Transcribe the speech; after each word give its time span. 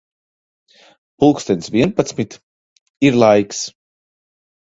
Pulkstens 1.23 1.67
vienpadsmit. 1.75 2.39
Ir 3.09 3.21
laiks. 3.25 3.59